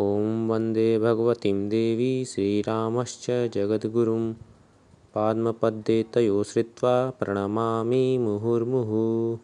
ॐ 0.00 0.48
वन्दे 0.48 0.98
भगवतीं 0.98 1.68
देवी 1.68 2.24
श्रीरामश्च 2.24 3.26
जगद्गुरुं। 3.54 4.32
पद्मपद्ये 5.14 6.04
तयो 6.14 6.42
श्रित्वा 6.44 7.10
प्रणमामि 7.10 8.18
मुहुर्मुहुः। 8.18 9.38